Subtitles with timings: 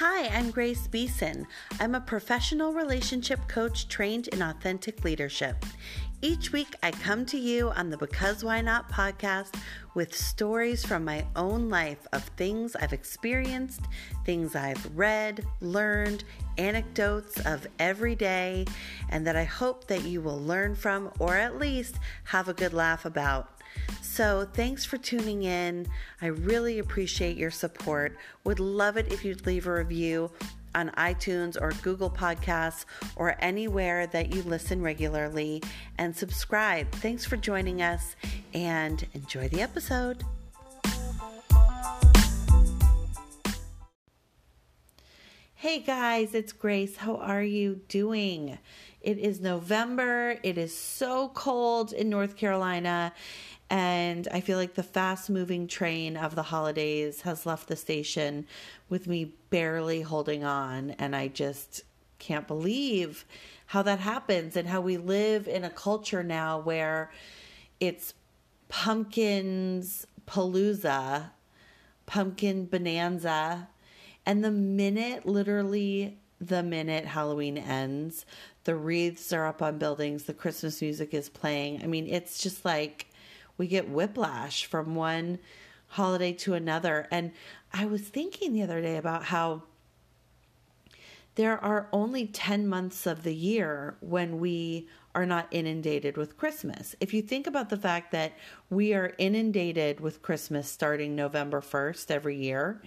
[0.00, 1.44] Hi, I'm Grace Beeson.
[1.80, 5.66] I'm a professional relationship coach trained in authentic leadership.
[6.22, 9.60] Each week, I come to you on the Because Why Not podcast
[9.94, 13.80] with stories from my own life of things I've experienced,
[14.24, 16.22] things I've read, learned,
[16.58, 18.66] anecdotes of every day,
[19.08, 22.72] and that I hope that you will learn from or at least have a good
[22.72, 23.57] laugh about.
[24.18, 25.86] So, thanks for tuning in.
[26.20, 28.18] I really appreciate your support.
[28.42, 30.32] Would love it if you'd leave a review
[30.74, 35.62] on iTunes or Google Podcasts or anywhere that you listen regularly
[35.98, 36.90] and subscribe.
[36.96, 38.16] Thanks for joining us
[38.52, 40.24] and enjoy the episode.
[45.54, 46.96] Hey guys, it's Grace.
[46.96, 48.58] How are you doing?
[49.00, 50.38] It is November.
[50.42, 53.12] It is so cold in North Carolina,
[53.70, 58.46] and I feel like the fast moving train of the holidays has left the station
[58.88, 60.92] with me barely holding on.
[60.92, 61.82] And I just
[62.18, 63.26] can't believe
[63.66, 67.10] how that happens and how we live in a culture now where
[67.78, 68.14] it's
[68.68, 71.30] pumpkins palooza,
[72.06, 73.68] pumpkin bonanza.
[74.24, 78.24] And the minute, literally, the minute Halloween ends,
[78.64, 81.82] the wreaths are up on buildings, the Christmas music is playing.
[81.82, 83.07] I mean, it's just like
[83.58, 85.38] we get whiplash from one
[85.88, 87.06] holiday to another.
[87.10, 87.32] And
[87.72, 89.64] I was thinking the other day about how
[91.34, 96.96] there are only 10 months of the year when we are not inundated with Christmas.
[97.00, 98.32] If you think about the fact that
[98.70, 102.82] we are inundated with Christmas starting November 1st every year,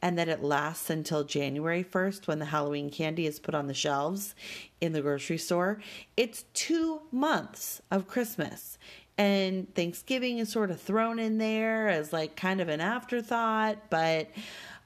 [0.00, 3.74] and that it lasts until January 1st when the Halloween candy is put on the
[3.74, 4.34] shelves
[4.80, 5.80] in the grocery store,
[6.16, 8.78] it's two months of Christmas
[9.18, 14.28] and Thanksgiving is sort of thrown in there as like kind of an afterthought, but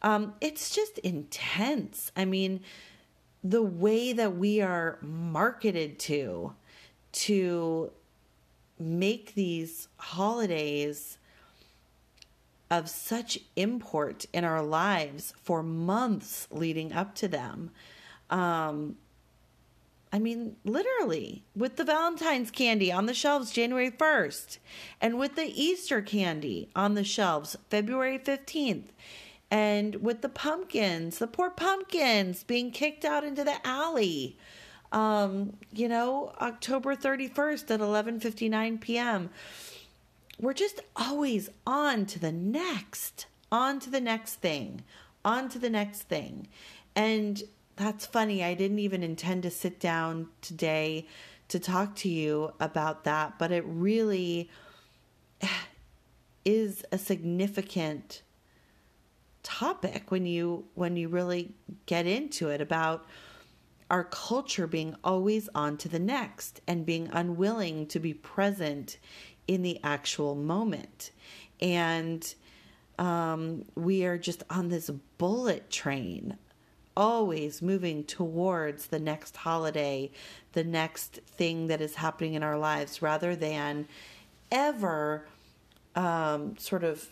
[0.03, 2.13] um, it's just intense.
[2.17, 2.61] I mean,
[3.43, 6.55] the way that we are marketed to
[7.13, 7.91] to
[8.79, 11.19] make these holidays
[12.71, 17.71] of such import in our lives for months leading up to them.
[18.31, 18.97] Um,
[20.13, 24.59] I mean, literally, with the Valentine's candy on the shelves January 1st,
[25.01, 28.89] and with the Easter candy on the shelves February 15th,
[29.53, 34.37] and with the pumpkins, the poor pumpkins being kicked out into the alley.
[34.93, 39.31] Um, you know, October 31st at 11:59 p.m.
[40.41, 44.83] We're just always on to the next, on to the next thing,
[45.25, 46.49] on to the next thing.
[46.97, 47.43] And
[47.81, 48.45] that's funny.
[48.45, 51.07] I didn't even intend to sit down today
[51.49, 54.51] to talk to you about that, but it really
[56.45, 58.21] is a significant
[59.43, 61.55] topic when you when you really
[61.87, 63.07] get into it about
[63.91, 68.99] our culture being always on to the next and being unwilling to be present
[69.49, 71.13] in the actual moment.
[71.63, 72.35] And
[72.99, 76.37] um, we are just on this bullet train
[76.97, 80.11] always moving towards the next holiday,
[80.53, 83.87] the next thing that is happening in our lives, rather than
[84.51, 85.27] ever
[85.95, 87.09] um, sort of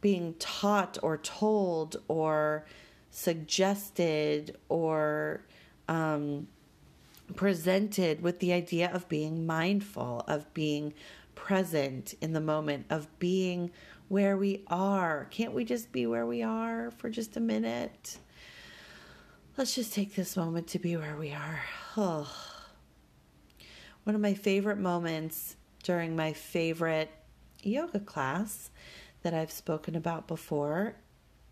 [0.00, 2.64] being taught or told or
[3.10, 5.42] suggested or
[5.88, 6.48] um,
[7.36, 10.92] presented with the idea of being mindful, of being
[11.34, 13.70] present in the moment, of being
[14.12, 15.26] where we are.
[15.30, 18.18] Can't we just be where we are for just a minute?
[19.56, 21.62] Let's just take this moment to be where we are.
[21.96, 22.30] Oh.
[24.04, 27.08] One of my favorite moments during my favorite
[27.62, 28.70] yoga class
[29.22, 30.96] that I've spoken about before,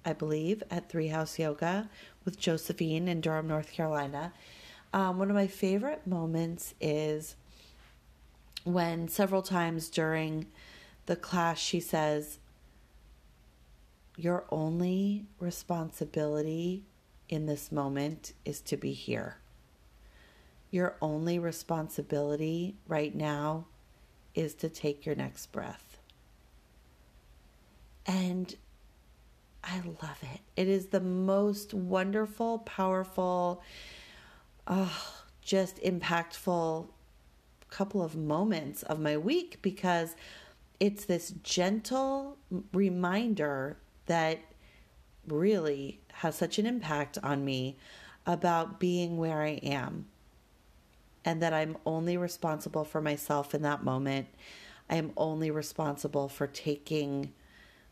[0.04, 1.88] I believe, at Three House Yoga
[2.26, 4.34] with Josephine in Durham, North Carolina.
[4.92, 7.36] Um, one of my favorite moments is
[8.64, 10.44] when several times during
[11.06, 12.36] the class she says,
[14.16, 16.84] Your only responsibility
[17.28, 19.38] in this moment is to be here.
[20.70, 23.66] Your only responsibility right now
[24.34, 25.98] is to take your next breath.
[28.06, 28.54] And
[29.62, 30.40] I love it.
[30.56, 33.62] It is the most wonderful, powerful,
[34.66, 36.88] oh, just impactful
[37.70, 40.16] couple of moments of my week because
[40.78, 42.36] it's this gentle
[42.72, 43.76] reminder
[44.10, 44.40] that
[45.28, 47.76] really has such an impact on me
[48.26, 50.06] about being where I am
[51.24, 54.26] and that I'm only responsible for myself in that moment.
[54.88, 57.32] I am only responsible for taking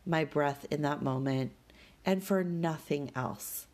[0.05, 1.53] my breath in that moment
[2.05, 3.67] and for nothing else.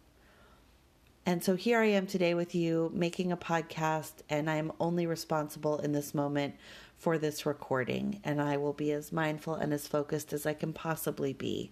[1.26, 5.08] And so here I am today with you making a podcast, and I am only
[5.08, 6.54] responsible in this moment
[6.96, 8.22] for this recording.
[8.24, 11.72] And I will be as mindful and as focused as I can possibly be.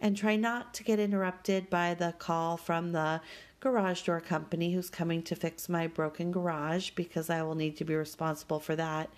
[0.00, 3.20] And try not to get interrupted by the call from the
[3.60, 7.84] garage door company who's coming to fix my broken garage because I will need to
[7.84, 9.08] be responsible for that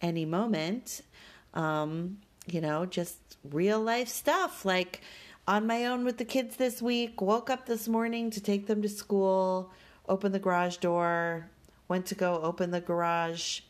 [0.00, 1.02] any moment.
[1.54, 3.18] Um, you know, just
[3.50, 5.02] real life stuff like
[5.46, 7.20] on my own with the kids this week.
[7.20, 9.70] Woke up this morning to take them to school,
[10.08, 11.48] open the garage door,
[11.88, 13.60] went to go open the garage,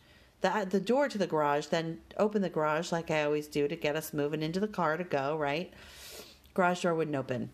[0.40, 3.76] the, the door to the garage, then open the garage like I always do to
[3.76, 5.72] get us moving into the car to go, right?
[6.54, 7.50] Garage door wouldn't open.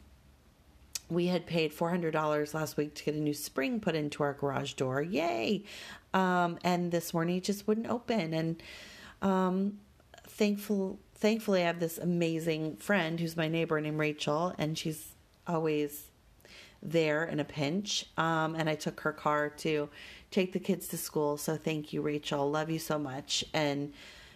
[1.11, 4.75] We had paid $400 last week to get a new spring put into our garage
[4.75, 5.01] door.
[5.01, 5.65] Yay!
[6.13, 8.35] Um, and this morning it just wouldn't open.
[8.35, 8.63] And
[9.23, 9.79] um,
[10.27, 15.15] thankful thankfully, I have this amazing friend who's my neighbor named Rachel, and she's
[15.47, 16.11] always
[16.83, 18.07] there in a pinch.
[18.17, 19.89] Um, and I took her car to
[20.31, 21.37] take the kids to school.
[21.37, 22.49] So thank you, Rachel.
[22.51, 23.45] Love you so much.
[23.53, 23.93] And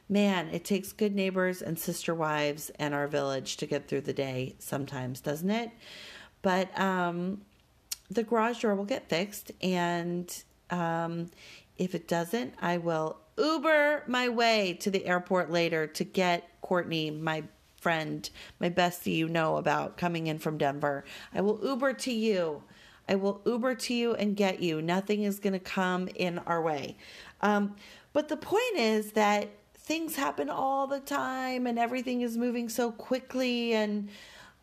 [0.09, 4.13] man, it takes good neighbors and sister wives and our village to get through the
[4.13, 5.71] day sometimes, doesn't it?
[6.43, 7.43] But um,
[8.11, 9.53] the garage door will get fixed.
[9.63, 10.35] And
[10.71, 11.31] um,
[11.79, 17.11] if it doesn't, I will Uber my way to the airport later to get Courtney,
[17.11, 17.45] my
[17.77, 18.29] friend,
[18.61, 21.05] my bestie you know about coming in from Denver.
[21.35, 22.63] I will Uber to you.
[23.09, 24.81] I will Uber to you and get you.
[24.81, 26.97] Nothing is going to come in our way.
[27.41, 27.75] Um,
[28.13, 29.49] but the point is that
[29.85, 34.09] things happen all the time and everything is moving so quickly and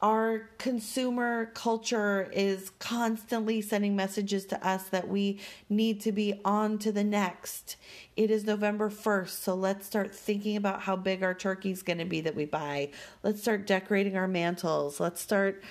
[0.02, 6.78] our consumer culture is constantly sending messages to us that we need to be on
[6.78, 7.76] to the next.
[8.16, 11.98] It is November 1st, so let's start thinking about how big our turkey is going
[11.98, 12.92] to be that we buy.
[13.24, 15.02] Let's start decorating our mantles.
[15.02, 15.62] Let's start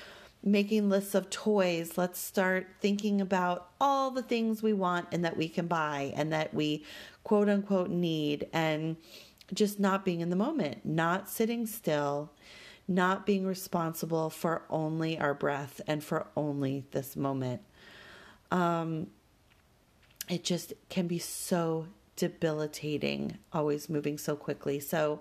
[0.44, 1.96] making lists of toys.
[1.96, 6.34] Let's start thinking about all the things we want and that we can buy and
[6.34, 6.84] that we
[7.24, 8.96] quote unquote need and
[9.52, 12.32] just not being in the moment, not sitting still
[12.88, 17.60] not being responsible for only our breath and for only this moment.
[18.50, 19.08] Um,
[20.28, 21.86] it just can be so
[22.16, 24.80] debilitating, always moving so quickly.
[24.80, 25.20] So,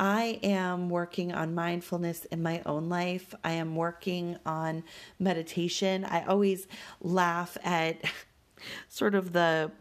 [0.00, 3.34] I am working on mindfulness in my own life.
[3.42, 4.84] I am working on
[5.18, 6.04] meditation.
[6.04, 6.68] I always
[7.00, 8.04] laugh at
[8.88, 9.72] sort of the,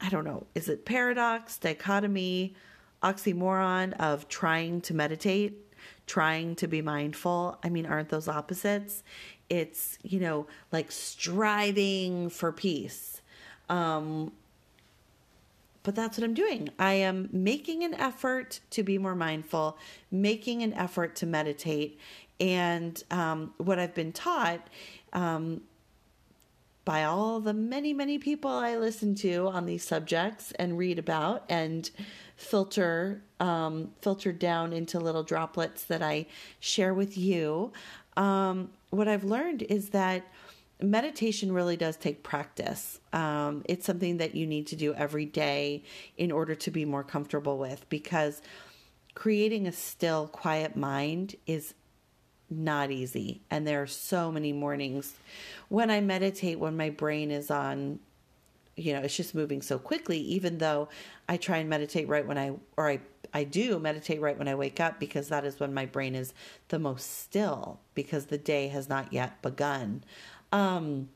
[0.00, 2.56] I don't know, is it paradox, dichotomy,
[3.04, 5.60] oxymoron of trying to meditate?
[6.06, 7.58] trying to be mindful.
[7.62, 9.02] I mean, aren't those opposites?
[9.48, 13.22] It's, you know, like striving for peace.
[13.68, 14.32] Um,
[15.82, 16.70] but that's what I'm doing.
[16.78, 19.78] I am making an effort to be more mindful,
[20.10, 21.98] making an effort to meditate.
[22.40, 24.66] And um, what I've been taught
[25.12, 25.60] um,
[26.84, 31.44] by all the many, many people I listen to on these subjects and read about
[31.48, 31.90] and
[32.36, 33.90] filter um,
[34.38, 36.26] down into little droplets that I
[36.60, 37.72] share with you.
[38.16, 40.26] Um, what I've learned is that
[40.80, 43.00] meditation really does take practice.
[43.12, 45.84] Um, it's something that you need to do every day
[46.16, 48.42] in order to be more comfortable with because
[49.14, 51.74] creating a still, quiet mind is
[52.56, 53.42] not easy.
[53.50, 55.14] And there are so many mornings
[55.68, 57.98] when I meditate when my brain is on
[58.76, 60.88] you know it's just moving so quickly even though
[61.28, 62.98] i try and meditate right when i or i
[63.32, 66.34] i do meditate right when i wake up because that is when my brain is
[66.68, 70.02] the most still because the day has not yet begun
[70.52, 71.08] um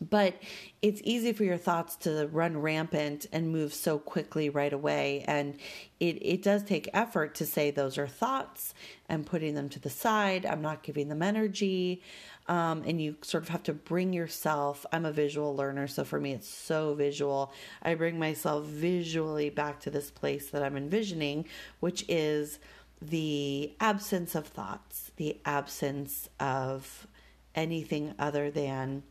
[0.00, 0.34] but
[0.80, 5.58] it's easy for your thoughts to run rampant and move so quickly right away and
[5.98, 8.74] it, it does take effort to say those are thoughts
[9.08, 12.02] and putting them to the side i'm not giving them energy
[12.48, 14.86] um, and you sort of have to bring yourself.
[14.90, 17.52] I'm a visual learner, so for me, it's so visual.
[17.82, 21.44] I bring myself visually back to this place that I'm envisioning,
[21.80, 22.58] which is
[23.02, 27.06] the absence of thoughts, the absence of
[27.54, 29.02] anything other than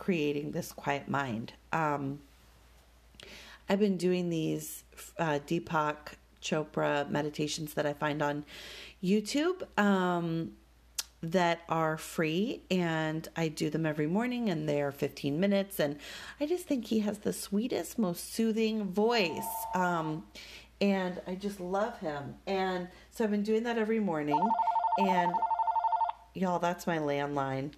[0.00, 1.52] creating this quiet mind.
[1.72, 2.20] Um,
[3.68, 4.82] I've been doing these
[5.16, 8.44] uh, Deepak Chopra meditations that I find on
[9.04, 9.62] YouTube.
[9.78, 10.52] Um,
[11.22, 15.98] that are free and I do them every morning and they are 15 minutes and
[16.40, 20.24] I just think he has the sweetest most soothing voice um,
[20.80, 24.40] and I just love him and so I've been doing that every morning
[24.96, 25.30] and
[26.32, 27.72] y'all that's my landline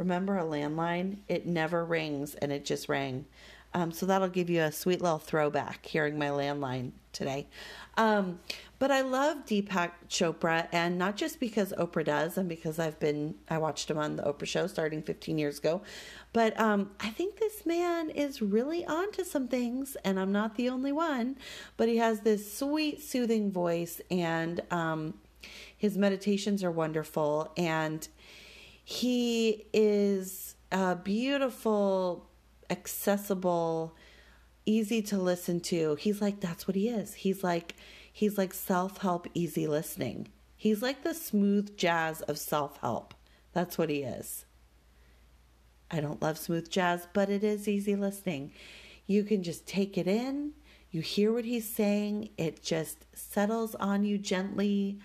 [0.00, 3.26] remember a landline it never rings and it just rang
[3.72, 7.46] Um, so that'll give you a sweet little throwback hearing my landline today.
[7.96, 8.40] Um,
[8.80, 13.34] but I love Deepak Chopra, and not just because Oprah does, and because I've been,
[13.48, 15.82] I watched him on the Oprah show starting 15 years ago,
[16.32, 20.68] but um, I think this man is really onto some things, and I'm not the
[20.68, 21.36] only one,
[21.76, 25.14] but he has this sweet, soothing voice, and um,
[25.76, 28.08] his meditations are wonderful, and
[28.90, 32.28] he is a beautiful,
[32.68, 33.94] accessible,
[34.66, 35.94] easy to listen to.
[35.94, 37.14] He's like, that's what he is.
[37.14, 37.76] He's like,
[38.12, 40.26] he's like self help, easy listening.
[40.56, 43.14] He's like the smooth jazz of self help.
[43.52, 44.44] That's what he is.
[45.88, 48.52] I don't love smooth jazz, but it is easy listening.
[49.06, 50.54] You can just take it in.
[50.90, 52.30] You hear what he's saying.
[52.36, 54.98] It just settles on you gently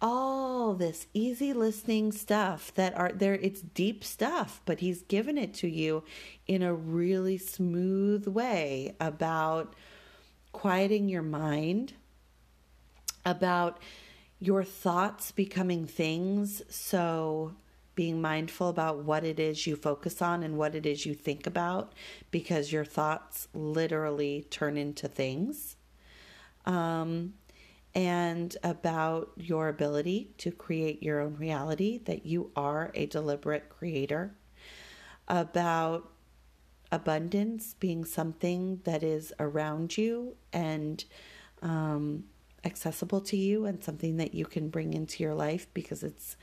[0.00, 5.54] all this easy listening stuff that are there it's deep stuff but he's given it
[5.54, 6.02] to you
[6.46, 9.74] in a really smooth way about
[10.52, 11.94] quieting your mind
[13.24, 13.78] about
[14.40, 16.62] your thoughts becoming things.
[16.68, 17.54] So
[17.94, 21.46] being mindful about what it is you focus on and what it is you think
[21.46, 21.92] about
[22.30, 25.76] because your thoughts literally turn into things.
[26.66, 27.34] Um,
[27.94, 34.34] and about your ability to create your own reality, that you are a deliberate creator,
[35.28, 36.10] about
[36.90, 41.04] abundance being something that is around you and
[41.62, 42.24] um,
[42.64, 46.36] accessible to you and something that you can bring into your life because it's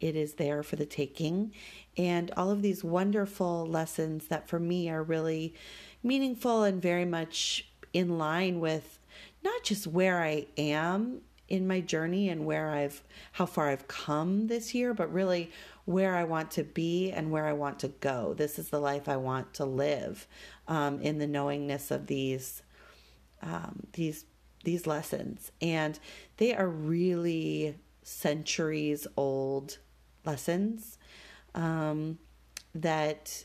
[0.00, 1.52] it is there for the taking.
[1.96, 5.54] And all of these wonderful lessons that for me are really
[6.04, 8.97] meaningful and very much in line with
[9.42, 13.02] not just where I am in my journey and where I've
[13.32, 15.50] how far I've come this year, but really
[15.86, 18.34] where I want to be and where I want to go.
[18.34, 20.26] This is the life I want to live
[20.66, 22.62] um, in the knowingness of these
[23.42, 24.24] um, these
[24.64, 25.98] these lessons, and
[26.36, 29.78] they are really centuries old
[30.24, 30.98] lessons
[31.54, 32.18] um,
[32.74, 33.44] that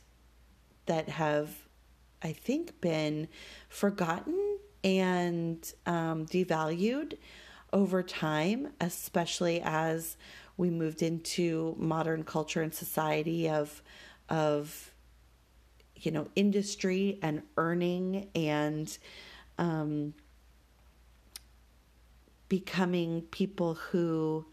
[0.86, 1.50] that have
[2.22, 3.30] I think been
[3.70, 4.43] forgotten
[4.84, 7.18] and um, devalued
[7.72, 10.18] over time, especially as
[10.58, 13.82] we moved into modern culture and society of
[14.30, 14.92] of
[15.96, 18.98] you know industry and earning and
[19.58, 20.14] um,
[22.50, 24.46] becoming people who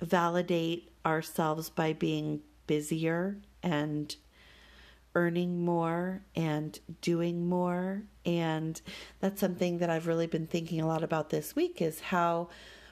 [0.00, 4.16] validate ourselves by being busier and
[5.14, 8.02] earning more and doing more.
[8.24, 8.80] And
[9.20, 12.48] that's something that I've really been thinking a lot about this week is how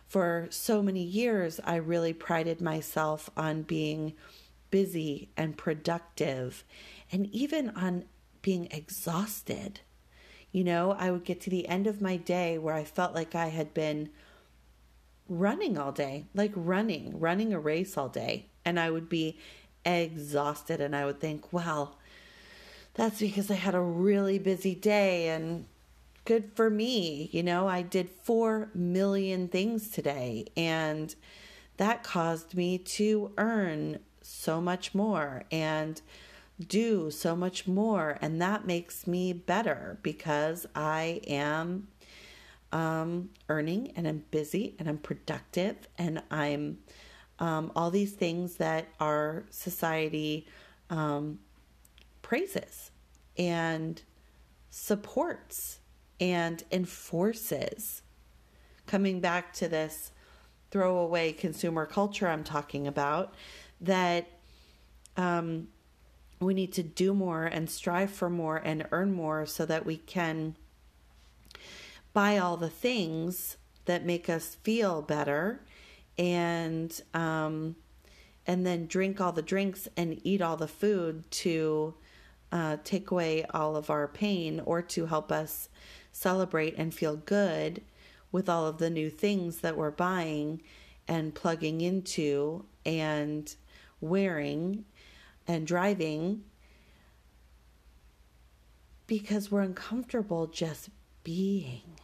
[0.07, 4.15] for so many years I really prided myself on being
[4.71, 6.65] busy and productive
[7.13, 8.05] and even on
[8.43, 9.81] being exhausted.
[10.51, 13.35] You know I would get to the end of my day where I felt like
[13.35, 14.11] I had been
[15.29, 18.47] running all day like running running a race all day.
[18.65, 19.39] And I would be
[19.85, 21.99] exhausted and I would think, well,
[22.99, 25.67] that's because I had a really busy day and
[26.25, 27.31] good for me.
[27.31, 31.14] You know, I did 4 million things today and
[31.76, 36.02] that caused me to earn so much more and
[36.67, 38.19] do so much more.
[38.21, 41.87] And that makes me better because I am
[42.73, 46.78] um, earning and I'm busy and I'm productive and I'm
[47.38, 50.49] um, all these things that our society
[50.90, 51.38] um,
[52.28, 52.90] praises
[53.38, 54.02] and
[54.68, 55.78] supports
[56.20, 58.02] and enforces.
[58.87, 60.12] Coming back to this
[60.70, 63.35] throwaway consumer culture I'm talking about,
[63.80, 64.28] that
[65.16, 65.68] um,
[66.38, 69.97] we need to do more and strive for more and earn more so that we
[69.97, 70.54] can
[72.12, 73.56] buy all the things
[73.87, 75.64] that make us feel better
[76.18, 77.76] and um,
[78.47, 81.94] and then drink all the drinks and eat all the food to
[82.50, 85.69] uh, take away all of our pain or to help us
[86.12, 87.83] celebrate and feel good
[88.33, 90.61] with all of the new things that we're buying
[91.07, 93.57] and plugging into and
[94.00, 94.85] wearing
[95.47, 96.43] and driving
[99.07, 100.90] because we're uncomfortable just
[101.25, 101.99] being,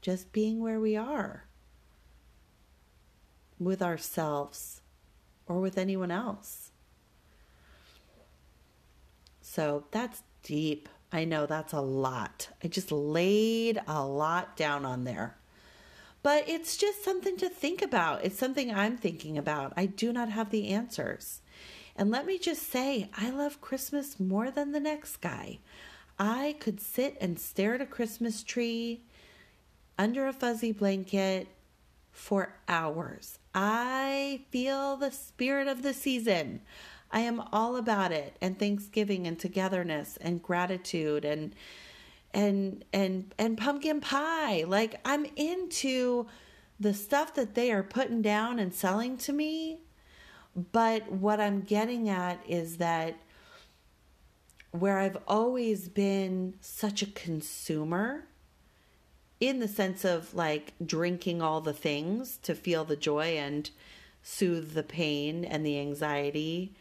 [0.00, 1.44] just being where we are
[3.58, 4.80] with ourselves
[5.46, 6.69] or with anyone else.
[9.52, 10.88] So that's deep.
[11.10, 12.50] I know that's a lot.
[12.62, 15.38] I just laid a lot down on there.
[16.22, 18.24] But it's just something to think about.
[18.24, 19.72] It's something I'm thinking about.
[19.76, 21.40] I do not have the answers.
[21.96, 25.58] And let me just say, I love Christmas more than the next guy.
[26.16, 29.02] I could sit and stare at a Christmas tree
[29.98, 31.48] under a fuzzy blanket
[32.12, 33.40] for hours.
[33.52, 36.60] I feel the spirit of the season.
[37.12, 41.54] I am all about it and Thanksgiving and togetherness and gratitude and
[42.32, 44.64] and and and pumpkin pie.
[44.66, 46.26] Like I'm into
[46.78, 49.80] the stuff that they are putting down and selling to me.
[50.72, 53.16] But what I'm getting at is that
[54.70, 58.26] where I've always been such a consumer
[59.40, 63.70] in the sense of like drinking all the things to feel the joy and
[64.22, 66.74] soothe the pain and the anxiety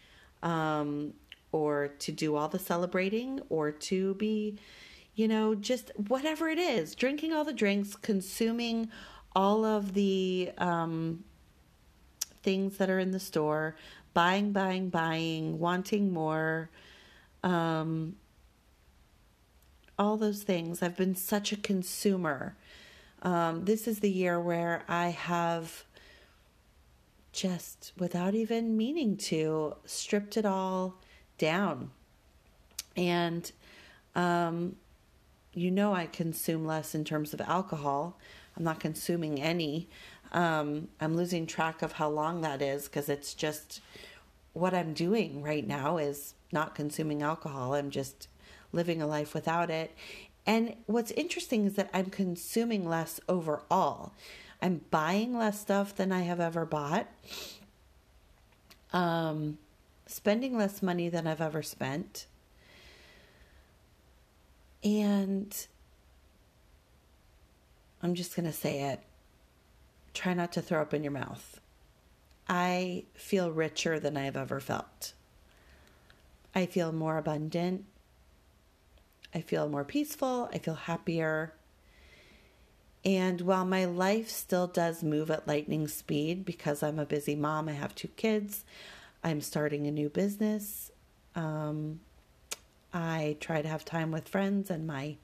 [0.43, 1.13] um,
[1.51, 4.58] or to do all the celebrating or to be
[5.15, 8.89] you know just whatever it is drinking all the drinks consuming
[9.36, 11.24] all of the um,
[12.41, 13.75] things that are in the store
[14.13, 16.69] buying buying buying wanting more
[17.43, 18.15] um,
[20.00, 20.81] all those things.
[20.81, 22.55] I've been such a consumer.
[23.22, 25.84] Um, this is the year where I have
[27.31, 30.95] just, without even meaning to, stripped it all
[31.38, 31.91] down.
[32.95, 33.51] And
[34.15, 34.75] um,
[35.53, 38.17] you know, I consume less in terms of alcohol.
[38.55, 39.88] I'm not consuming any.
[40.31, 43.81] Um, I'm losing track of how long that is because it's just
[44.53, 47.74] what I'm doing right now is not consuming alcohol.
[47.74, 48.27] I'm just
[48.71, 49.95] living a life without it.
[50.45, 54.13] And what's interesting is that I'm consuming less overall.
[54.62, 57.08] I'm buying less stuff than I have ever bought.
[58.92, 59.58] Um,
[60.06, 62.25] spending less money than I've ever spent.
[64.84, 65.56] And
[68.01, 69.01] I'm just going to say it.
[70.13, 71.62] Try not to throw up in your mouth.
[72.48, 75.13] I feel richer than I've ever felt.
[76.56, 77.86] I feel more abundant.
[79.34, 80.50] I feel more peaceful.
[80.51, 81.54] I feel happier.
[83.06, 87.70] And while my life still does move at lightning speed because I'm a busy mom,
[87.70, 88.66] I have two kids,
[89.24, 90.92] I'm starting a new business.
[91.35, 92.01] Um,
[92.94, 95.18] I try to have time with friends and my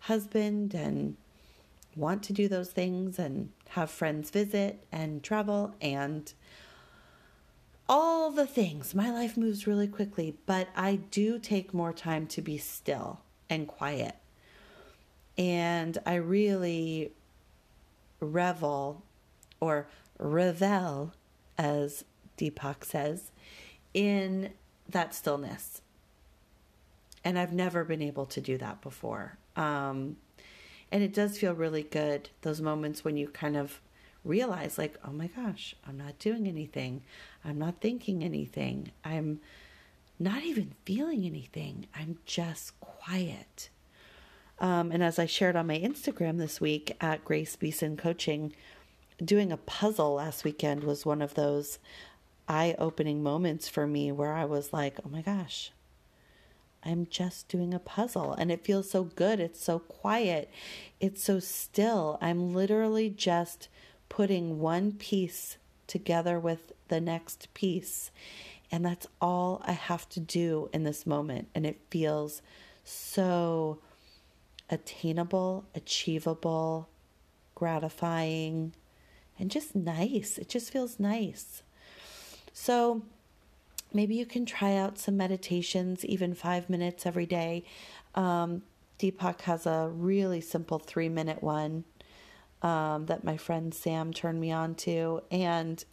[0.00, 1.16] husband and
[1.96, 6.32] want to do those things and have friends visit and travel and
[7.88, 8.94] all the things.
[8.94, 13.68] My life moves really quickly, but I do take more time to be still and
[13.68, 14.16] quiet.
[15.36, 17.12] And I really
[18.20, 19.02] revel
[19.60, 19.86] or
[20.18, 21.12] revel,
[21.58, 22.04] as
[22.38, 23.30] Deepak says,
[23.92, 24.52] in
[24.88, 25.80] that stillness.
[27.24, 29.38] And I've never been able to do that before.
[29.56, 30.16] Um,
[30.92, 33.80] and it does feel really good, those moments when you kind of
[34.24, 37.02] realize, like, oh my gosh, I'm not doing anything.
[37.44, 38.92] I'm not thinking anything.
[39.04, 39.40] I'm
[40.18, 41.86] not even feeling anything.
[41.94, 43.70] I'm just quiet.
[44.60, 48.52] Um, and as I shared on my Instagram this week at Grace Beeson Coaching,
[49.22, 51.78] doing a puzzle last weekend was one of those
[52.48, 55.72] eye opening moments for me where I was like, oh my gosh,
[56.84, 58.32] I'm just doing a puzzle.
[58.32, 59.40] And it feels so good.
[59.40, 60.50] It's so quiet.
[61.00, 62.18] It's so still.
[62.20, 63.68] I'm literally just
[64.08, 68.10] putting one piece together with the next piece.
[68.70, 71.48] And that's all I have to do in this moment.
[71.54, 72.42] And it feels
[72.84, 73.78] so
[74.70, 76.88] attainable, achievable,
[77.54, 78.74] gratifying,
[79.38, 80.38] and just nice.
[80.38, 81.62] It just feels nice.
[82.52, 83.02] So
[83.92, 87.64] maybe you can try out some meditations, even five minutes every day.
[88.14, 88.62] Um,
[88.98, 91.84] Deepak has a really simple three minute one
[92.62, 95.22] um, that my friend Sam turned me on to.
[95.30, 95.84] And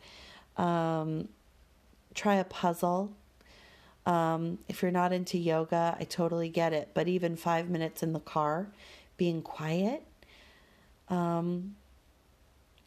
[0.57, 1.29] um,
[2.13, 3.13] try a puzzle.
[4.05, 6.89] Um, if you're not into yoga, I totally get it.
[6.93, 8.67] But even five minutes in the car,
[9.17, 10.03] being quiet
[11.11, 11.75] um,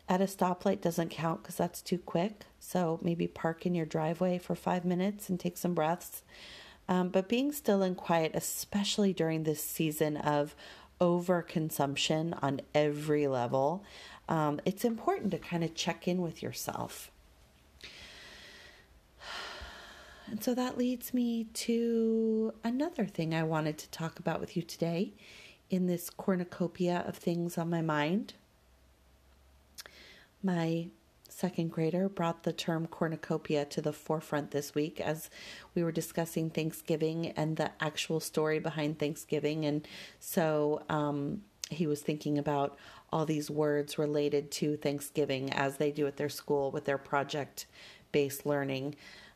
[0.08, 2.46] at a stoplight doesn't count because that's too quick.
[2.58, 6.22] So maybe park in your driveway for five minutes and take some breaths.
[6.88, 10.54] Um, but being still and quiet, especially during this season of
[11.00, 13.84] overconsumption on every level,
[14.28, 17.10] um, it's important to kind of check in with yourself.
[20.26, 24.62] And so that leads me to another thing I wanted to talk about with you
[24.62, 25.12] today
[25.70, 28.34] in this cornucopia of things on my mind.
[30.42, 30.88] My
[31.28, 35.28] second grader brought the term cornucopia to the forefront this week as
[35.74, 39.64] we were discussing Thanksgiving and the actual story behind Thanksgiving.
[39.64, 39.86] And
[40.20, 42.78] so um, he was thinking about
[43.12, 47.66] all these words related to Thanksgiving as they do at their school with their project
[48.12, 48.94] based learning.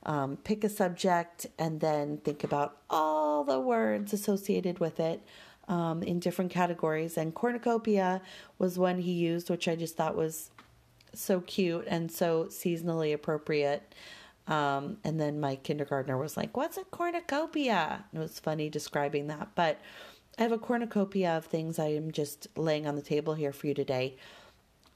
[0.08, 5.22] Um, pick a subject and then think about all the words associated with it
[5.68, 7.18] um, in different categories.
[7.18, 8.22] And cornucopia
[8.58, 10.50] was one he used, which I just thought was
[11.12, 13.94] so cute and so seasonally appropriate.
[14.46, 18.06] Um, and then my kindergartner was like, What's a cornucopia?
[18.14, 19.50] It was funny describing that.
[19.54, 19.78] But
[20.38, 23.66] I have a cornucopia of things I am just laying on the table here for
[23.66, 24.16] you today.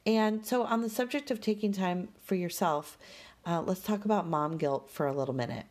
[0.07, 2.99] And so, on the subject of taking time for yourself,
[3.47, 5.67] uh, let's talk about mom guilt for a little minute.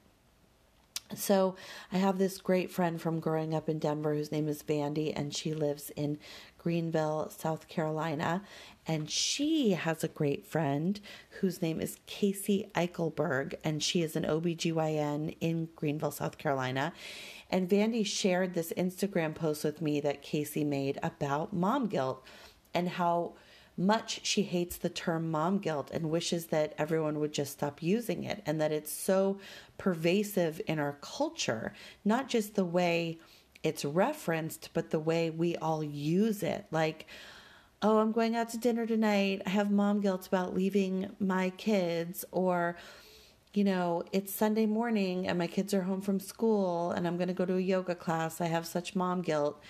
[1.14, 1.56] So,
[1.92, 5.36] I have this great friend from growing up in Denver whose name is Vandy, and
[5.36, 6.18] she lives in
[6.58, 8.44] Greenville, South Carolina.
[8.88, 11.00] And she has a great friend
[11.42, 16.94] whose name is Casey Eichelberg, and she is an OBGYN in Greenville, South Carolina.
[17.50, 22.26] And Vandy shared this Instagram post with me that Casey made about mom guilt
[22.74, 23.34] and how
[23.86, 28.24] much she hates the term mom guilt and wishes that everyone would just stop using
[28.24, 29.40] it and that it's so
[29.78, 31.74] pervasive in our culture,
[32.06, 33.18] not just the way
[33.64, 36.66] it's referenced, but the way we all use it.
[36.72, 37.08] Like,
[37.82, 39.42] oh, I'm going out to dinner tonight.
[39.46, 42.76] I have mom guilt about leaving my kids, or,
[43.54, 47.28] you know, it's Sunday morning and my kids are home from school and I'm going
[47.28, 48.40] to go to a yoga class.
[48.42, 49.62] I have such mom guilt.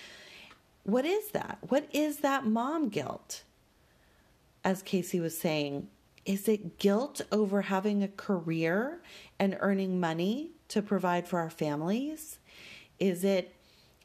[0.84, 1.58] What is that?
[1.68, 3.44] What is that mom guilt?
[4.64, 5.88] As Casey was saying,
[6.24, 9.02] is it guilt over having a career
[9.38, 12.38] and earning money to provide for our families?
[12.98, 13.56] Is it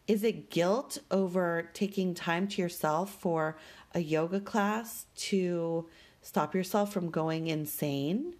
[0.07, 3.57] is it guilt over taking time to yourself for
[3.93, 5.87] a yoga class to
[6.21, 8.35] stop yourself from going insane,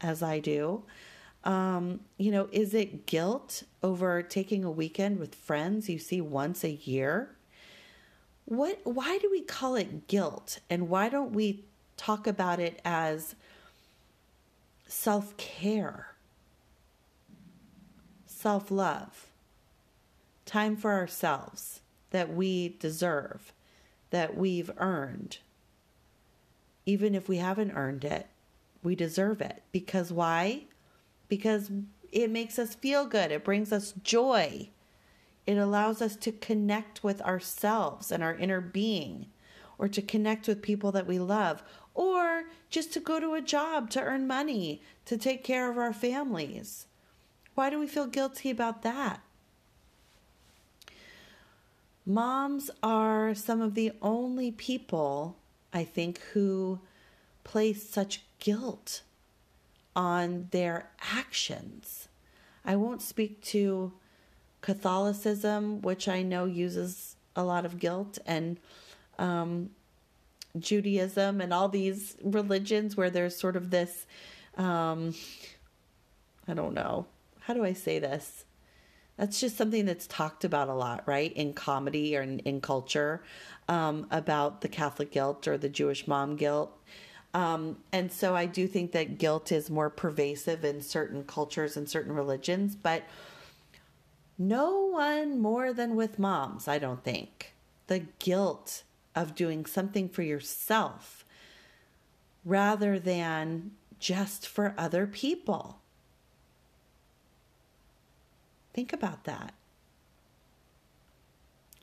[0.00, 0.84] as I do?
[1.42, 6.62] Um, you know, is it guilt over taking a weekend with friends you see once
[6.62, 7.36] a year?
[8.50, 11.62] What why do we call it guilt and why don't we
[11.96, 13.36] talk about it as
[14.88, 16.08] self-care?
[18.26, 19.28] Self-love
[20.46, 23.52] time for ourselves that we deserve,
[24.10, 25.38] that we've earned.
[26.84, 28.26] Even if we haven't earned it,
[28.82, 29.62] we deserve it.
[29.70, 30.64] Because why?
[31.28, 31.70] Because
[32.10, 34.70] it makes us feel good, it brings us joy.
[35.46, 39.26] It allows us to connect with ourselves and our inner being,
[39.78, 41.62] or to connect with people that we love,
[41.94, 45.92] or just to go to a job to earn money to take care of our
[45.92, 46.86] families.
[47.54, 49.20] Why do we feel guilty about that?
[52.06, 55.36] Moms are some of the only people,
[55.72, 56.80] I think, who
[57.44, 59.02] place such guilt
[59.94, 62.08] on their actions.
[62.64, 63.92] I won't speak to
[64.60, 68.58] Catholicism, which I know uses a lot of guilt, and
[69.18, 69.70] um,
[70.58, 74.06] Judaism, and all these religions where there's sort of this
[74.56, 75.14] um,
[76.50, 77.06] I don't know.
[77.40, 78.44] How do I say this?
[79.16, 81.32] That's just something that's talked about a lot, right?
[81.34, 83.22] In comedy or in, in culture
[83.68, 86.76] um, about the Catholic guilt or the Jewish mom guilt.
[87.34, 91.88] Um, and so I do think that guilt is more pervasive in certain cultures and
[91.88, 93.04] certain religions, but
[94.40, 97.52] no one more than with moms, I don't think.
[97.88, 101.26] The guilt of doing something for yourself
[102.42, 105.80] rather than just for other people.
[108.72, 109.52] Think about that.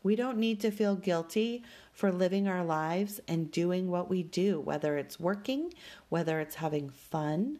[0.02, 4.60] We don't need to feel guilty for living our lives and doing what we do,
[4.60, 5.76] whether it's working,
[6.10, 7.60] whether it's having fun,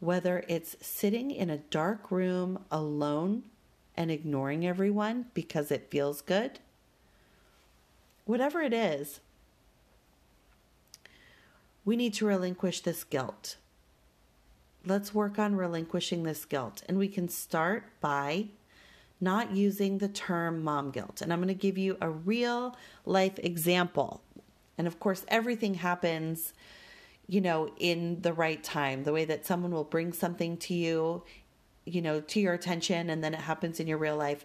[0.00, 3.42] whether it's sitting in a dark room alone
[3.96, 6.60] and ignoring everyone because it feels good.
[8.24, 9.20] Whatever it is,
[11.84, 13.56] we need to relinquish this guilt.
[14.86, 16.82] Let's work on relinquishing this guilt.
[16.88, 18.46] And we can start by
[19.20, 21.22] not using the term mom guilt.
[21.22, 22.76] And I'm going to give you a real
[23.06, 24.20] life example.
[24.76, 26.52] And of course, everything happens,
[27.28, 31.22] you know, in the right time, the way that someone will bring something to you,
[31.84, 34.44] you know, to your attention, and then it happens in your real life.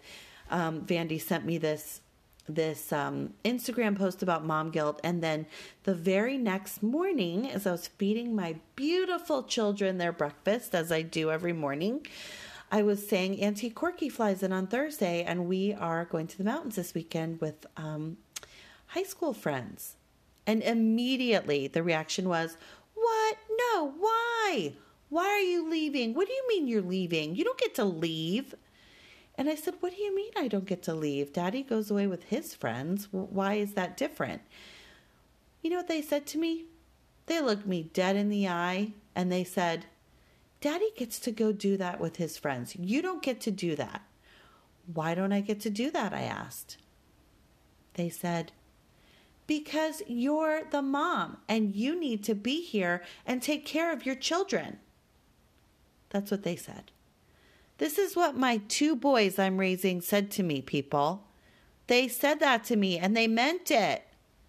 [0.50, 2.00] Um, Vandy sent me this
[2.48, 5.00] this um, Instagram post about mom guilt.
[5.04, 5.46] And then
[5.84, 11.02] the very next morning, as I was feeding my beautiful children their breakfast, as I
[11.02, 12.06] do every morning,
[12.70, 16.44] I was saying Auntie Corky flies in on Thursday, and we are going to the
[16.44, 18.18] mountains this weekend with um,
[18.88, 19.96] high school friends.
[20.46, 22.56] And immediately the reaction was,
[22.94, 23.36] What?
[23.50, 24.72] No, why?
[25.08, 26.14] Why are you leaving?
[26.14, 27.34] What do you mean you're leaving?
[27.34, 28.54] You don't get to leave.
[29.36, 31.32] And I said, What do you mean I don't get to leave?
[31.32, 33.08] Daddy goes away with his friends.
[33.10, 34.42] Why is that different?
[35.62, 36.64] You know what they said to me?
[37.26, 39.86] They looked me dead in the eye and they said,
[40.60, 42.74] Daddy gets to go do that with his friends.
[42.74, 44.02] You don't get to do that.
[44.92, 46.12] Why don't I get to do that?
[46.12, 46.78] I asked.
[47.94, 48.52] They said,
[49.46, 54.14] Because you're the mom and you need to be here and take care of your
[54.14, 54.78] children.
[56.10, 56.90] That's what they said.
[57.78, 61.24] This is what my two boys I'm raising said to me, people.
[61.86, 64.04] They said that to me and they meant it.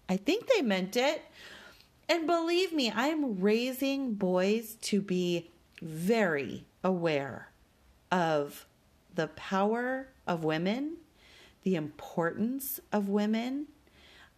[0.08, 1.22] I think they meant it.
[2.08, 7.50] And believe me, I'm raising boys to be very aware
[8.10, 8.66] of
[9.14, 10.96] the power of women,
[11.62, 13.66] the importance of women.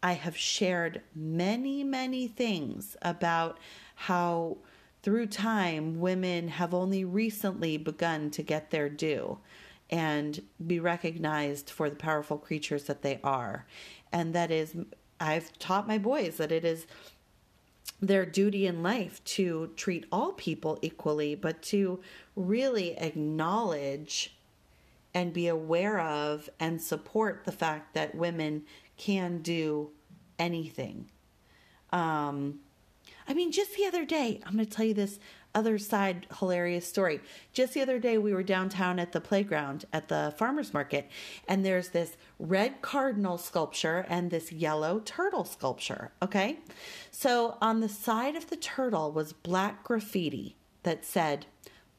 [0.02, 3.56] I have shared many, many things about
[3.94, 4.58] how
[5.02, 9.38] through time women have only recently begun to get their due
[9.90, 13.66] and be recognized for the powerful creatures that they are.
[14.12, 14.74] And that is,
[15.20, 16.86] I've taught my boys that it is
[18.00, 22.00] their duty in life to treat all people equally, but to
[22.34, 24.36] really acknowledge
[25.14, 28.62] and be aware of and support the fact that women
[28.96, 29.90] can do
[30.38, 31.10] anything.
[31.92, 32.60] Um,
[33.28, 35.18] I mean, just the other day, I'm going to tell you this
[35.54, 37.20] other side hilarious story.
[37.52, 41.10] Just the other day, we were downtown at the playground at the farmer's market,
[41.46, 46.12] and there's this red cardinal sculpture and this yellow turtle sculpture.
[46.22, 46.58] Okay.
[47.10, 51.46] So on the side of the turtle was black graffiti that said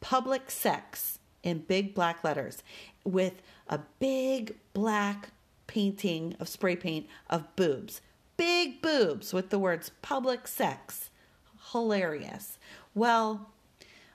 [0.02, 2.64] public sex in big black letters
[3.04, 5.30] with a big black
[5.68, 8.02] painting of spray paint of boobs.
[8.36, 11.10] Big boobs with the words public sex.
[11.74, 12.58] Hilarious.
[12.96, 13.50] Well,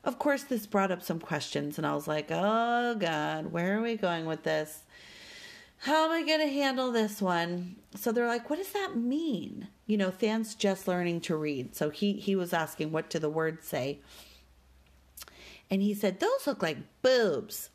[0.04, 3.82] of course, this brought up some questions, and I was like, oh God, where are
[3.82, 4.84] we going with this?
[5.82, 7.76] How am I going to handle this one?
[7.94, 9.68] So they're like, what does that mean?
[9.86, 11.76] You know, Than's just learning to read.
[11.76, 14.00] So he, he was asking, what do the words say?
[15.70, 17.70] And he said, those look like boobs.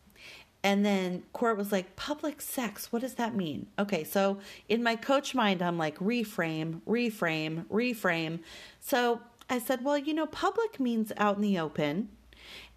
[0.63, 3.67] And then Court was like, public sex, what does that mean?
[3.77, 4.37] Okay, so
[4.69, 8.39] in my coach mind, I'm like, reframe, reframe, reframe.
[8.79, 12.09] So I said, well, you know, public means out in the open,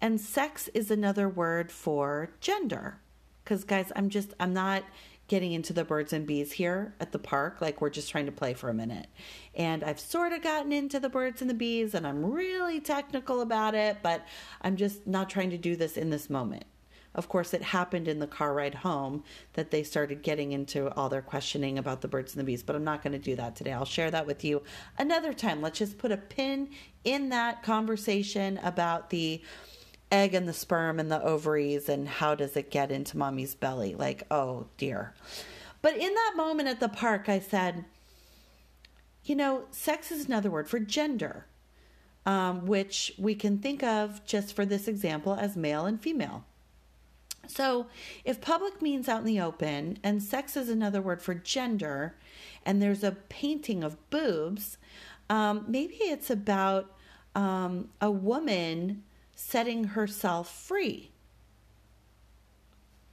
[0.01, 2.99] and sex is another word for gender.
[3.43, 4.83] Because, guys, I'm just, I'm not
[5.27, 7.61] getting into the birds and bees here at the park.
[7.61, 9.07] Like, we're just trying to play for a minute.
[9.55, 13.41] And I've sort of gotten into the birds and the bees, and I'm really technical
[13.41, 14.25] about it, but
[14.61, 16.65] I'm just not trying to do this in this moment.
[17.17, 21.09] Of course, it happened in the car ride home that they started getting into all
[21.09, 23.55] their questioning about the birds and the bees, but I'm not going to do that
[23.55, 23.73] today.
[23.73, 24.61] I'll share that with you
[24.99, 25.61] another time.
[25.61, 26.69] Let's just put a pin
[27.03, 29.41] in that conversation about the
[30.11, 33.95] egg and the sperm and the ovaries and how does it get into mommy's belly.
[33.95, 35.15] Like, oh dear.
[35.81, 37.85] But in that moment at the park, I said,
[39.23, 41.47] you know, sex is another word for gender,
[42.27, 46.45] um, which we can think of just for this example as male and female.
[47.47, 47.87] So,
[48.25, 52.15] if public means out in the open and sex is another word for gender,
[52.65, 54.77] and there's a painting of boobs,
[55.29, 56.91] um, maybe it's about
[57.35, 59.03] um, a woman
[59.35, 61.11] setting herself free.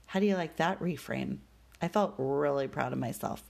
[0.06, 1.38] How do you like that reframe?
[1.82, 3.42] I felt really proud of myself.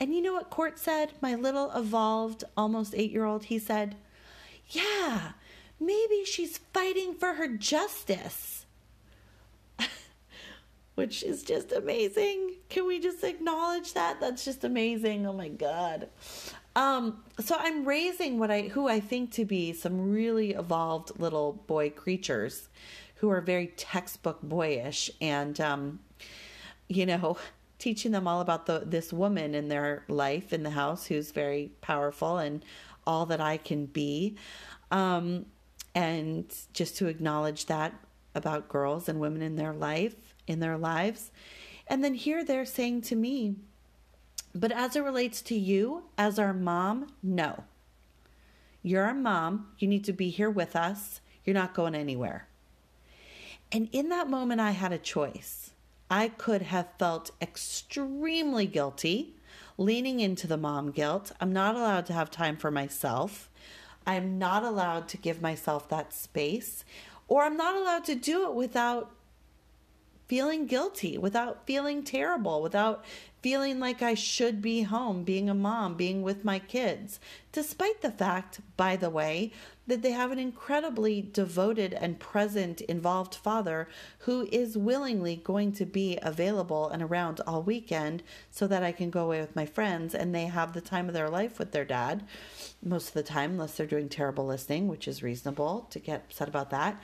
[0.00, 1.12] And you know what Court said?
[1.20, 3.96] My little evolved, almost eight year old, he said,
[4.68, 5.32] Yeah,
[5.78, 8.63] maybe she's fighting for her justice
[10.94, 12.56] which is just amazing.
[12.68, 14.20] Can we just acknowledge that?
[14.20, 15.26] That's just amazing.
[15.26, 16.08] Oh my god.
[16.76, 21.52] Um, so I'm raising what I who I think to be some really evolved little
[21.66, 22.68] boy creatures
[23.16, 26.00] who are very textbook boyish and um,
[26.88, 27.38] you know,
[27.78, 31.70] teaching them all about the this woman in their life in the house who's very
[31.80, 32.64] powerful and
[33.06, 34.36] all that I can be.
[34.90, 35.46] Um,
[35.94, 37.94] and just to acknowledge that
[38.34, 41.30] about girls and women in their life in their lives.
[41.86, 43.56] And then here they're saying to me,
[44.54, 47.64] but as it relates to you, as our mom, no.
[48.82, 49.68] You're our mom.
[49.78, 51.20] You need to be here with us.
[51.44, 52.46] You're not going anywhere.
[53.72, 55.70] And in that moment, I had a choice.
[56.10, 59.34] I could have felt extremely guilty,
[59.76, 61.32] leaning into the mom guilt.
[61.40, 63.50] I'm not allowed to have time for myself.
[64.06, 66.84] I'm not allowed to give myself that space,
[67.26, 69.10] or I'm not allowed to do it without
[70.26, 73.04] feeling guilty, without feeling terrible, without
[73.42, 77.20] feeling like I should be home, being a mom, being with my kids,
[77.52, 79.52] despite the fact, by the way,
[79.86, 83.86] that they have an incredibly devoted and present, involved father
[84.20, 89.10] who is willingly going to be available and around all weekend so that I can
[89.10, 91.84] go away with my friends and they have the time of their life with their
[91.84, 92.24] dad
[92.82, 96.48] most of the time, unless they're doing terrible listening, which is reasonable to get upset
[96.48, 96.98] about that.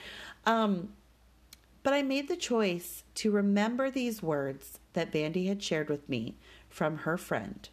[0.46, 0.94] Um,
[1.82, 6.36] but I made the choice to remember these words that Vandy had shared with me
[6.68, 7.68] from her friend.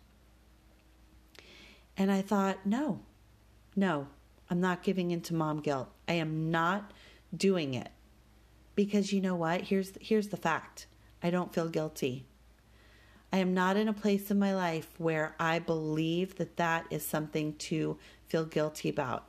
[1.97, 3.01] And I thought, no,
[3.75, 4.07] no,
[4.49, 5.89] I'm not giving in to mom guilt.
[6.07, 6.91] I am not
[7.35, 7.89] doing it.
[8.75, 9.61] Because you know what?
[9.61, 10.85] Here's here's the fact.
[11.23, 12.27] I don't feel guilty.
[13.33, 17.05] I am not in a place in my life where I believe that that is
[17.05, 19.27] something to feel guilty about.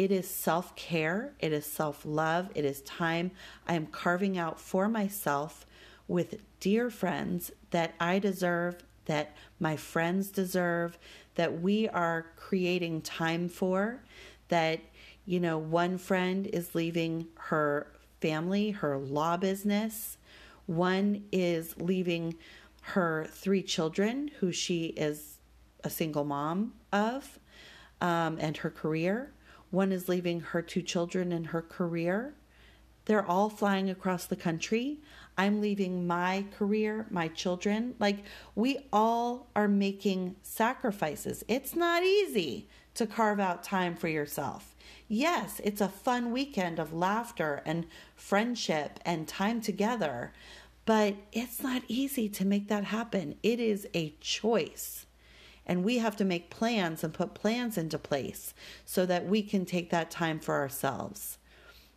[0.00, 3.32] It is self care, it is self love, it is time
[3.68, 5.66] I am carving out for myself
[6.08, 10.96] with dear friends that I deserve, that my friends deserve,
[11.34, 14.02] that we are creating time for,
[14.48, 14.80] that,
[15.26, 20.16] you know, one friend is leaving her family, her law business,
[20.64, 22.36] one is leaving
[22.80, 25.36] her three children, who she is
[25.84, 27.38] a single mom of,
[28.00, 29.34] um, and her career.
[29.70, 32.34] One is leaving her two children and her career.
[33.06, 34.98] They're all flying across the country.
[35.38, 37.94] I'm leaving my career, my children.
[37.98, 38.18] Like,
[38.54, 41.42] we all are making sacrifices.
[41.48, 44.76] It's not easy to carve out time for yourself.
[45.08, 50.32] Yes, it's a fun weekend of laughter and friendship and time together,
[50.84, 53.36] but it's not easy to make that happen.
[53.42, 55.06] It is a choice.
[55.70, 58.54] And we have to make plans and put plans into place
[58.84, 61.38] so that we can take that time for ourselves.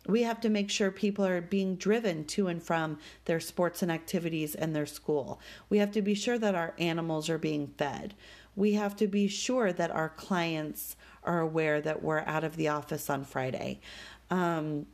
[0.06, 3.90] We have to make sure people are being driven to and from their sports and
[3.90, 5.40] activities and their school.
[5.70, 8.14] We have to be sure that our animals are being fed.
[8.54, 12.68] We have to be sure that our clients are aware that we're out of the
[12.68, 13.80] office on Friday.
[14.30, 14.86] Um,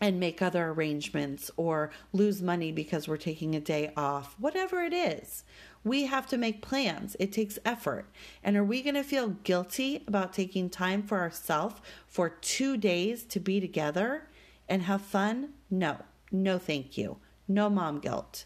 [0.00, 4.92] and make other arrangements or lose money because we're taking a day off, whatever it
[4.92, 5.44] is.
[5.84, 7.16] We have to make plans.
[7.18, 8.06] It takes effort.
[8.42, 13.24] And are we going to feel guilty about taking time for ourselves for two days
[13.24, 14.28] to be together
[14.68, 15.50] and have fun?
[15.70, 17.18] No, no, thank you.
[17.46, 18.44] No mom guilt.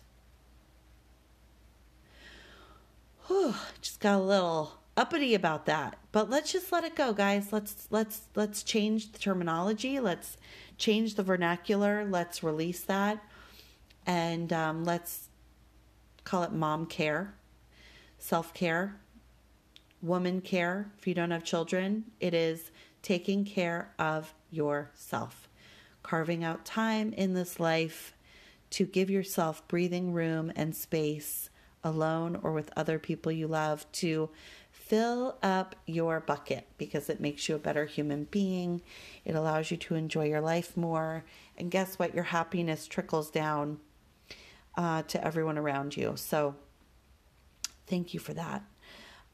[3.26, 5.96] Whew, just got a little uppity about that.
[6.12, 7.52] But let's just let it go, guys.
[7.52, 10.00] Let's let's let's change the terminology.
[10.00, 10.36] Let's
[10.76, 12.04] change the vernacular.
[12.04, 13.22] Let's release that,
[14.06, 15.28] and um, let's
[16.24, 17.34] call it mom care,
[18.18, 19.00] self care,
[20.00, 20.90] woman care.
[20.98, 22.70] If you don't have children, it is
[23.02, 25.48] taking care of yourself,
[26.02, 28.14] carving out time in this life
[28.70, 31.50] to give yourself breathing room and space
[31.84, 34.30] alone or with other people you love to
[34.70, 38.80] fill up your bucket because it makes you a better human being.
[39.24, 41.24] It allows you to enjoy your life more.
[41.58, 42.14] And guess what?
[42.14, 43.78] Your happiness trickles down
[44.76, 46.14] uh, to everyone around you.
[46.16, 46.54] So,
[47.86, 48.62] thank you for that.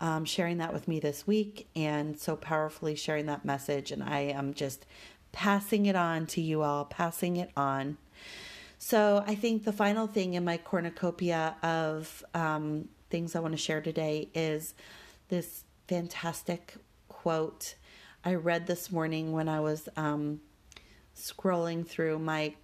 [0.01, 3.91] Um, sharing that with me this week and so powerfully sharing that message.
[3.91, 4.87] And I am just
[5.33, 7.99] passing it on to you all, passing it on.
[8.79, 13.59] So, I think the final thing in my cornucopia of um, things I want to
[13.59, 14.75] share today is
[15.29, 16.75] this fantastic
[17.09, 17.75] quote
[18.25, 20.41] I read this morning when I was um,
[21.17, 22.55] scrolling through my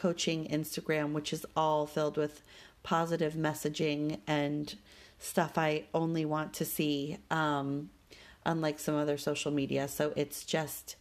[0.00, 2.42] coaching Instagram, which is all filled with
[2.82, 4.74] positive messaging and
[5.18, 7.90] stuff I only want to see, um,
[8.46, 9.88] unlike some other social media.
[9.88, 10.96] So it's just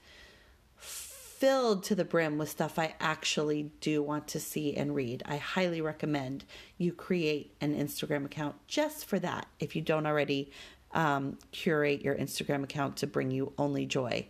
[0.76, 5.24] filled to the brim with stuff I actually do want to see and read.
[5.26, 6.44] I highly recommend
[6.78, 10.52] you create an Instagram account just for that if you don't already
[10.92, 14.28] um, curate your Instagram account to bring you only joy.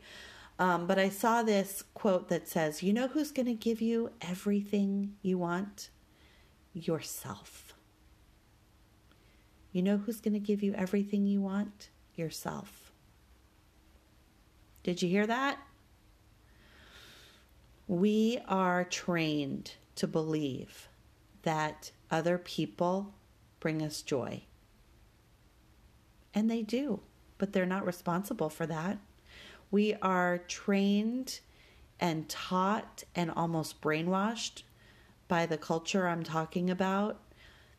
[0.60, 4.12] Um, but I saw this quote that says, You know who's going to give you
[4.22, 5.90] everything you want?
[6.74, 7.74] Yourself.
[9.72, 11.90] You know who's going to give you everything you want?
[12.16, 12.92] Yourself.
[14.84, 15.60] Did you hear that?
[17.88, 20.90] We are trained to believe
[21.44, 23.14] that other people
[23.60, 24.44] bring us joy.
[26.34, 27.00] And they do,
[27.38, 29.00] but they're not responsible for that.
[29.72, 31.40] We are trained
[32.00, 34.64] and taught and almost brainwashed
[35.28, 37.20] by the culture I'm talking about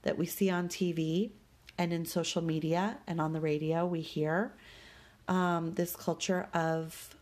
[0.02, 1.30] that we see on TV
[1.76, 3.86] and in social media and on the radio.
[3.86, 4.54] We hear
[5.26, 7.16] um, this culture of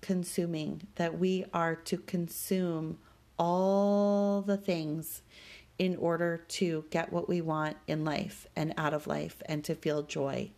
[0.00, 2.98] consuming, that we are to consume
[3.38, 5.22] all the things
[5.78, 9.74] in order to get what we want in life and out of life and to
[9.74, 10.50] feel joy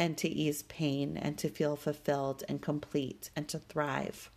[0.00, 4.30] and to ease pain and to feel fulfilled and complete and to thrive.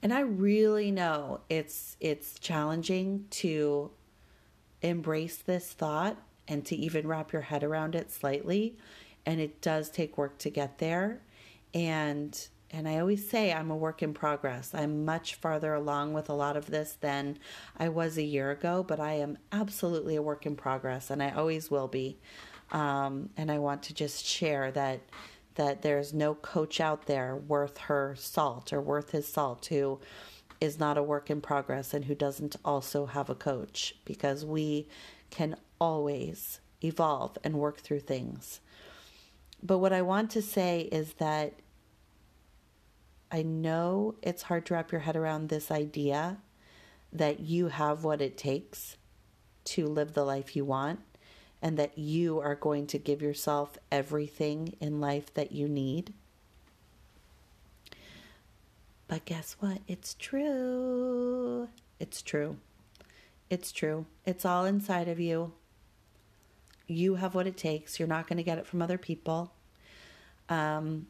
[0.00, 3.90] And I really know it's it's challenging to
[4.80, 6.16] embrace this thought
[6.46, 8.76] and to even wrap your head around it slightly
[9.26, 11.20] and it does take work to get there
[11.74, 14.72] and and I always say I'm a work in progress.
[14.74, 17.38] I'm much farther along with a lot of this than
[17.76, 21.30] I was a year ago, but I am absolutely a work in progress, and I
[21.30, 22.18] always will be.
[22.72, 25.00] Um, and I want to just share that
[25.54, 29.98] that there's no coach out there worth her salt or worth his salt who
[30.60, 34.86] is not a work in progress and who doesn't also have a coach because we
[35.30, 38.60] can always evolve and work through things.
[39.62, 41.54] But what I want to say is that
[43.30, 46.38] I know it's hard to wrap your head around this idea
[47.12, 48.96] that you have what it takes
[49.64, 51.00] to live the life you want
[51.66, 56.12] and that you are going to give yourself everything in life that you need.
[59.08, 59.78] But guess what?
[59.88, 61.68] It's true.
[61.98, 62.58] It's true.
[63.50, 64.06] It's true.
[64.24, 65.54] It's all inside of you.
[66.86, 67.98] You have what it takes.
[67.98, 69.50] You're not going to get it from other people.
[70.48, 71.08] Um,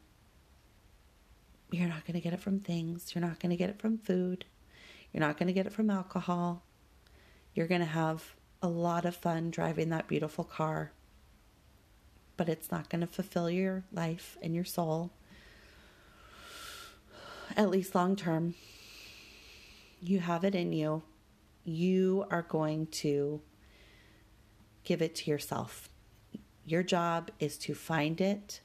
[1.71, 3.15] you're not going to get it from things.
[3.15, 4.47] You're not going to get it from food.
[5.13, 6.63] You're not going to get it from alcohol.
[7.55, 10.93] You're going to have a lot of fun driving that beautiful car,
[12.37, 15.11] but it's not going to fulfill your life and your soul,
[17.57, 18.55] at least long term.
[20.01, 21.03] You have it in you.
[21.65, 23.41] You are going to
[24.85, 25.89] give it to yourself.
[26.65, 28.61] Your job is to find it,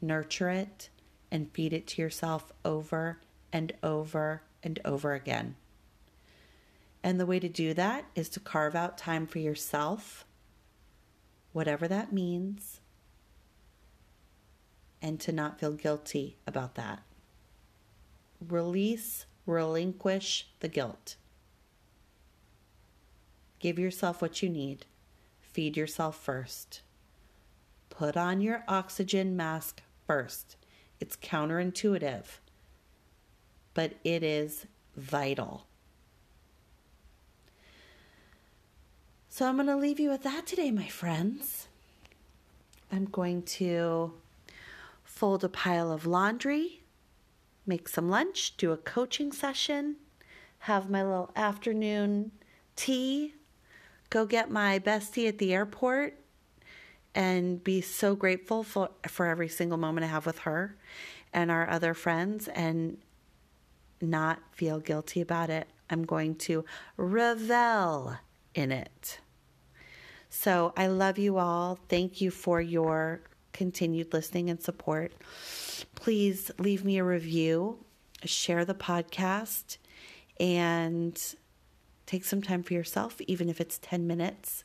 [0.00, 0.90] nurture it,
[1.30, 3.20] and feed it to yourself over
[3.52, 5.56] and over and over again.
[7.02, 10.26] And the way to do that is to carve out time for yourself,
[11.52, 12.80] whatever that means,
[15.00, 17.02] and to not feel guilty about that.
[18.46, 21.16] Release, relinquish the guilt.
[23.58, 24.86] Give yourself what you need.
[25.40, 26.82] Feed yourself first.
[27.88, 30.56] Put on your oxygen mask first.
[31.00, 32.24] It's counterintuitive,
[33.74, 35.66] but it is vital.
[39.32, 41.68] So I'm going to leave you with that today, my friends.
[42.90, 44.12] I'm going to
[45.04, 46.82] fold a pile of laundry,
[47.64, 49.96] make some lunch, do a coaching session,
[50.58, 52.32] have my little afternoon
[52.74, 53.34] tea,
[54.10, 56.18] go get my bestie at the airport,
[57.14, 60.74] and be so grateful for, for every single moment I have with her
[61.32, 62.98] and our other friends and
[64.00, 65.68] not feel guilty about it.
[65.88, 66.64] I'm going to
[66.96, 68.16] revel
[68.54, 69.20] in it.
[70.28, 71.78] So I love you all.
[71.88, 73.20] Thank you for your
[73.52, 75.12] continued listening and support.
[75.94, 77.78] Please leave me a review,
[78.24, 79.78] share the podcast,
[80.38, 81.20] and
[82.06, 84.64] take some time for yourself, even if it's 10 minutes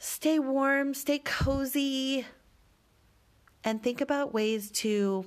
[0.00, 2.26] stay warm, stay cozy,
[3.62, 5.26] and think about ways to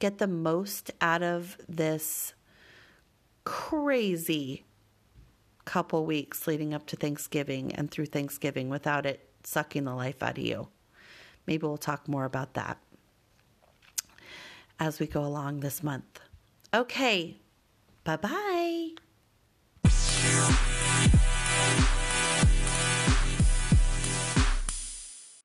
[0.00, 2.34] get the most out of this
[3.44, 4.64] crazy
[5.64, 10.38] couple weeks leading up to Thanksgiving and through Thanksgiving without it sucking the life out
[10.38, 10.68] of you.
[11.46, 12.78] Maybe we'll talk more about that
[14.78, 16.20] as we go along this month.
[16.72, 17.36] Okay,
[18.02, 19.03] bye bye.